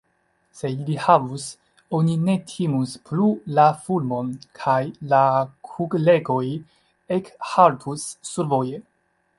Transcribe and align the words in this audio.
Se 0.59 0.69
ili 0.75 0.95
havus, 1.01 1.43
oni 1.97 2.15
ne 2.29 2.35
timus 2.53 2.95
plu 3.09 3.29
la 3.59 3.67
fulmon, 3.83 4.33
kaj 4.63 4.81
la 5.13 5.23
kuglegoj 5.71 6.43
ekhaltus 7.21 8.13
survoje. 8.35 8.87